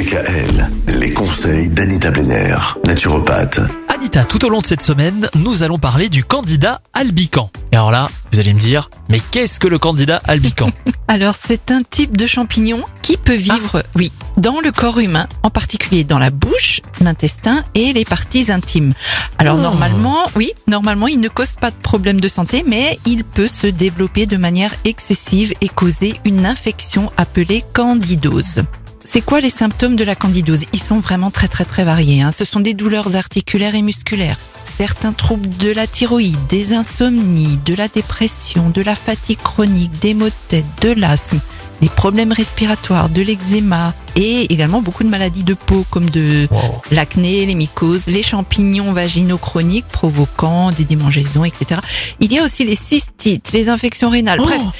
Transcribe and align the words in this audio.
DKL, 0.00 0.70
les 0.88 1.10
conseils 1.10 1.68
d'Anita 1.68 2.10
Benner, 2.10 2.54
naturopathe. 2.86 3.60
Anita, 3.88 4.26
tout 4.26 4.44
au 4.44 4.50
long 4.50 4.58
de 4.58 4.66
cette 4.66 4.82
semaine, 4.82 5.30
nous 5.34 5.62
allons 5.62 5.78
parler 5.78 6.10
du 6.10 6.22
candidat 6.22 6.82
albican. 6.92 7.48
Et 7.72 7.76
alors 7.76 7.90
là, 7.90 8.10
vous 8.30 8.38
allez 8.38 8.52
me 8.52 8.58
dire, 8.58 8.90
mais 9.08 9.20
qu'est-ce 9.30 9.58
que 9.58 9.66
le 9.66 9.78
candidat 9.78 10.20
albican? 10.28 10.68
Alors, 11.08 11.34
c'est 11.42 11.70
un 11.70 11.80
type 11.82 12.14
de 12.14 12.26
champignon 12.26 12.82
qui 13.00 13.16
peut 13.16 13.36
vivre, 13.36 13.84
oui, 13.94 14.12
dans 14.36 14.60
le 14.60 14.70
corps 14.70 14.98
humain, 14.98 15.28
en 15.42 15.48
particulier 15.48 16.04
dans 16.04 16.18
la 16.18 16.28
bouche, 16.28 16.82
l'intestin 17.00 17.64
et 17.74 17.94
les 17.94 18.04
parties 18.04 18.52
intimes. 18.52 18.92
Alors, 19.38 19.56
Oh. 19.56 19.62
normalement, 19.62 20.26
oui, 20.36 20.52
normalement, 20.66 21.06
il 21.06 21.20
ne 21.20 21.28
cause 21.28 21.52
pas 21.58 21.70
de 21.70 21.76
problème 21.76 22.20
de 22.20 22.28
santé, 22.28 22.64
mais 22.66 22.98
il 23.06 23.24
peut 23.24 23.48
se 23.48 23.66
développer 23.66 24.26
de 24.26 24.36
manière 24.36 24.74
excessive 24.84 25.54
et 25.62 25.68
causer 25.70 26.16
une 26.26 26.44
infection 26.44 27.10
appelée 27.16 27.64
candidose. 27.72 28.62
C'est 29.08 29.20
quoi 29.22 29.40
les 29.40 29.50
symptômes 29.50 29.96
de 29.96 30.04
la 30.04 30.14
candidose? 30.14 30.64
Ils 30.72 30.82
sont 30.82 30.98
vraiment 30.98 31.30
très 31.30 31.48
très 31.48 31.64
très 31.64 31.84
variés. 31.84 32.22
hein. 32.22 32.32
Ce 32.36 32.44
sont 32.44 32.60
des 32.60 32.74
douleurs 32.74 33.14
articulaires 33.16 33.74
et 33.74 33.82
musculaires, 33.82 34.36
certains 34.76 35.12
troubles 35.12 35.48
de 35.58 35.70
la 35.70 35.86
thyroïde, 35.86 36.36
des 36.48 36.74
insomnies, 36.74 37.58
de 37.64 37.74
la 37.74 37.88
dépression, 37.88 38.68
de 38.68 38.82
la 38.82 38.94
fatigue 38.96 39.38
chronique, 39.42 39.92
des 40.00 40.12
maux 40.12 40.26
de 40.26 40.32
tête, 40.48 40.64
de 40.82 40.92
l'asthme, 40.92 41.38
des 41.80 41.88
problèmes 41.88 42.32
respiratoires, 42.32 43.08
de 43.08 43.22
l'eczéma 43.22 43.94
et 44.16 44.52
également 44.52 44.82
beaucoup 44.82 45.04
de 45.04 45.08
maladies 45.08 45.44
de 45.44 45.54
peau 45.54 45.84
comme 45.90 46.08
de 46.10 46.48
Wow. 46.50 46.82
l'acné, 46.90 47.46
les 47.46 47.54
mycoses, 47.54 48.06
les 48.06 48.22
champignons 48.22 48.92
vaginaux 48.92 49.38
chroniques 49.38 49.86
provoquant 49.86 50.72
des 50.72 50.84
démangeaisons, 50.84 51.44
etc. 51.44 51.80
Il 52.20 52.32
y 52.32 52.38
a 52.38 52.44
aussi 52.44 52.64
les 52.64 52.76
cystites, 52.76 53.52
les 53.52 53.68
infections 53.68 54.08
rénales. 54.10 54.38
Bref, 54.40 54.60
Oh. 54.64 54.70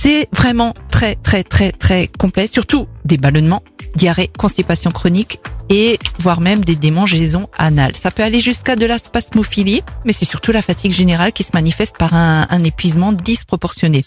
c'est 0.00 0.28
vraiment 0.32 0.74
très 0.90 1.16
très 1.16 1.42
très 1.44 1.70
très 1.72 2.08
complet, 2.18 2.46
surtout 2.46 2.86
des 3.04 3.16
ballonnements, 3.18 3.62
diarrhée, 3.96 4.30
constipation 4.36 4.90
chronique 4.90 5.40
et 5.70 5.98
voire 6.18 6.40
même 6.40 6.64
des 6.64 6.76
démangeaisons 6.76 7.48
anales. 7.56 7.96
Ça 7.96 8.10
peut 8.10 8.22
aller 8.22 8.40
jusqu'à 8.40 8.76
de 8.76 8.86
la 8.86 8.98
spasmophilie, 8.98 9.82
mais 10.04 10.12
c'est 10.12 10.24
surtout 10.24 10.52
la 10.52 10.62
fatigue 10.62 10.92
générale 10.92 11.32
qui 11.32 11.42
se 11.42 11.50
manifeste 11.54 11.96
par 11.96 12.14
un, 12.14 12.64
épuisement 12.64 13.12
disproportionné. 13.12 14.04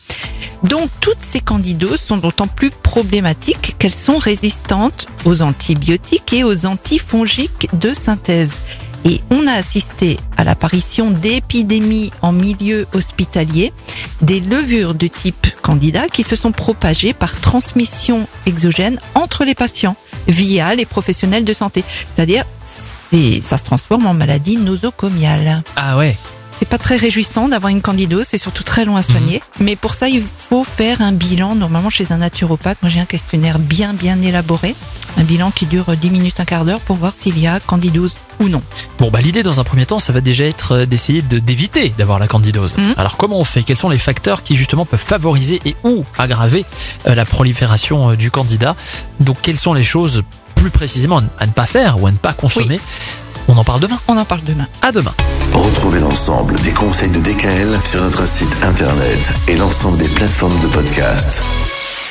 Donc 0.63 0.89
toutes 0.99 1.21
ces 1.21 1.39
candidoses 1.39 2.01
sont 2.01 2.17
d'autant 2.17 2.47
plus 2.47 2.69
problématiques 2.69 3.75
qu'elles 3.77 3.93
sont 3.93 4.17
résistantes 4.17 5.07
aux 5.25 5.41
antibiotiques 5.41 6.33
et 6.33 6.43
aux 6.43 6.65
antifongiques 6.65 7.69
de 7.73 7.93
synthèse. 7.93 8.51
Et 9.05 9.21
on 9.29 9.47
a 9.47 9.53
assisté 9.53 10.17
à 10.35 10.43
l'apparition 10.43 11.11
d'épidémies 11.11 12.11
en 12.21 12.31
milieu 12.31 12.87
hospitalier, 12.93 13.71
des 14.21 14.39
levures 14.39 14.93
de 14.95 15.07
type 15.07 15.47
candida 15.61 16.07
qui 16.07 16.23
se 16.23 16.35
sont 16.35 16.51
propagées 16.51 17.13
par 17.13 17.39
transmission 17.39 18.27
exogène 18.45 18.99
entre 19.15 19.45
les 19.45 19.55
patients 19.55 19.95
via 20.27 20.73
les 20.75 20.85
professionnels 20.85 21.45
de 21.45 21.53
santé. 21.53 21.83
C'est-à-dire, 22.13 22.43
c'est- 23.11 23.41
ça 23.41 23.57
se 23.57 23.63
transforme 23.63 24.05
en 24.07 24.13
maladie 24.13 24.57
nosocomiale. 24.57 25.63
Ah 25.75 25.97
ouais. 25.97 26.15
C'est 26.59 26.67
pas 26.67 26.79
très 26.79 26.95
réjouissant 26.95 27.47
d'avoir 27.49 27.69
une 27.69 27.83
candidose, 27.83 28.25
c'est 28.27 28.39
surtout 28.39 28.63
très 28.63 28.83
long 28.83 28.95
à 28.95 29.03
soigner. 29.03 29.43
Mais 29.59 29.75
pour 29.75 29.93
ça, 29.93 30.09
il 30.09 30.23
faut 30.23 30.63
faire 30.63 31.01
un 31.03 31.11
bilan, 31.11 31.53
normalement 31.53 31.91
chez 31.91 32.11
un 32.11 32.17
naturopathe. 32.17 32.79
Moi, 32.81 32.89
j'ai 32.89 32.99
un 32.99 33.05
questionnaire 33.05 33.59
bien, 33.59 33.93
bien 33.93 34.19
élaboré. 34.21 34.75
Un 35.17 35.23
bilan 35.23 35.51
qui 35.51 35.65
dure 35.65 35.85
10 35.95 36.09
minutes, 36.11 36.39
un 36.39 36.45
quart 36.45 36.63
d'heure 36.63 36.79
pour 36.79 36.95
voir 36.95 37.11
s'il 37.17 37.39
y 37.39 37.47
a 37.47 37.59
candidose 37.59 38.13
ou 38.39 38.49
non. 38.49 38.61
Bon, 38.99 39.09
bah 39.09 39.19
l'idée 39.19 39.41
dans 39.43 39.59
un 39.59 39.63
premier 39.63 39.85
temps, 39.85 39.99
ça 39.99 40.13
va 40.13 40.21
déjà 40.21 40.45
être 40.45 40.73
euh, 40.73 40.85
d'essayer 40.85 41.21
de 41.21 41.39
d'éviter 41.39 41.89
d'avoir 41.97 42.19
la 42.19 42.27
candidose. 42.27 42.77
Mhm. 42.77 42.93
Alors 42.97 43.17
comment 43.17 43.39
on 43.39 43.43
fait? 43.43 43.63
Quels 43.63 43.77
sont 43.77 43.89
les 43.89 43.97
facteurs 43.97 44.43
qui 44.43 44.55
justement 44.55 44.85
peuvent 44.85 45.03
favoriser 45.03 45.59
et 45.65 45.75
ou 45.83 46.05
aggraver 46.17 46.65
euh, 47.07 47.15
la 47.15 47.25
prolifération 47.25 48.11
euh, 48.11 48.15
du 48.15 48.29
candidat? 48.29 48.75
Donc 49.19 49.37
quelles 49.41 49.57
sont 49.57 49.73
les 49.73 49.83
choses 49.83 50.23
plus 50.55 50.69
précisément 50.69 51.21
à 51.39 51.45
ne 51.47 51.51
pas 51.51 51.65
faire 51.65 52.01
ou 52.01 52.07
à 52.07 52.11
ne 52.11 52.17
pas 52.17 52.33
consommer? 52.33 52.79
On 53.47 53.57
en 53.57 53.63
parle 53.63 53.79
demain. 53.79 53.99
On 54.07 54.17
en 54.17 54.25
parle 54.25 54.43
demain. 54.43 54.67
À 54.81 54.91
demain. 54.91 55.13
Retrouvez 55.53 55.99
l'ensemble 55.99 56.55
des 56.61 56.71
conseils 56.71 57.11
de 57.11 57.19
DKL 57.19 57.79
sur 57.89 58.01
notre 58.01 58.27
site 58.27 58.55
internet 58.61 59.33
et 59.47 59.55
l'ensemble 59.55 59.97
des 59.97 60.09
plateformes 60.09 60.59
de 60.59 60.67
podcast. 60.67 61.41